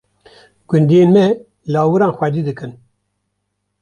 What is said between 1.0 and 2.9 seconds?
me, lawiran xwedî dikin.